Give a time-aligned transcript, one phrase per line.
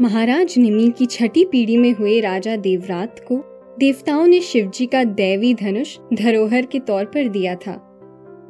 [0.00, 3.36] महाराज निमी की छठी पीढ़ी में हुए राजा देवरात को
[3.78, 7.72] देवताओं ने शिवजी का दैवी धनुष धरोहर के तौर पर दिया था।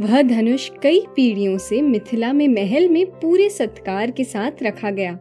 [0.01, 5.13] वह धनुष कई पीढ़ियों से मिथिला में महल में पूरे सत्कार के साथ रखा गया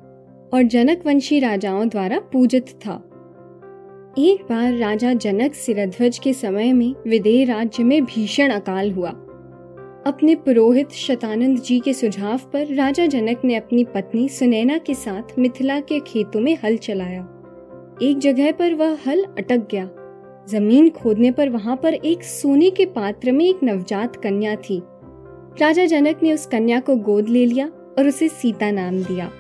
[0.54, 3.04] और जनक वंशी राजाओं द्वारा पूजित था।
[4.18, 9.27] एक बार राजा जनक सिरध्वज के समय में विदेह राज्य में भीषण अकाल हुआ।
[10.08, 15.39] अपने पुरोहित शतानंद जी के सुझाव पर राजा जनक ने अपनी पत्नी सुनैना के साथ
[15.39, 17.21] मिथिला के खेतों में हल चलाया।
[18.02, 19.89] एक जगह पर वह हल अटक गया।
[20.50, 24.82] ज़मीन खोदने पर वहाँ पर एक सोने के पात्र में एक नवजात कन्या थी।
[25.61, 29.32] राजा जनक ने उस कन्या को गोद ले लिया और उसे सीता नाम दिया।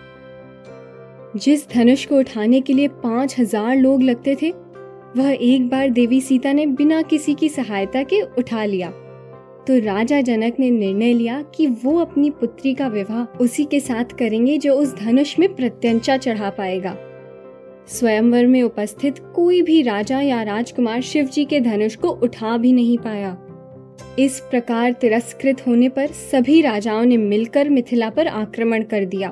[1.35, 4.51] जिस धनुष को उठाने के लिए पाँच हज़ार लोग लगते थे,
[5.17, 8.93] वह एक बार देवी सीता ने बिना किसी की सहायता के उठा लिया।
[9.67, 14.03] तो राजा जनक ने निर्णय लिया कि वो अपनी पुत्री का विवाह उसी के साथ
[14.03, 16.97] करेंगे जो उस धनुष में प्रत्यंचा चढ़ा पाएगा।
[17.87, 22.73] स्वयंवर में उपस्थित कोई भी राजा या राजकुमार शिव जी के धनुष को उठा भी
[22.73, 23.37] नहीं पाया।
[24.19, 29.29] इस प्रकार तिरस्कृत होने पर सभी राजाओं ने मिलकर मिथिला पर आक्रमण कर दिया।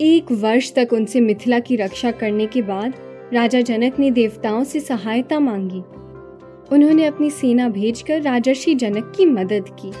[0.00, 2.94] एक वर्ष तक उनसे मिथिला की रक्षा करने के बाद
[3.32, 5.82] राजा जनक ने देवताओं से सहायता मांगी।
[6.72, 9.92] उन्होंने अपनी सेना भेजकर राजर्षि जनक की मदद की।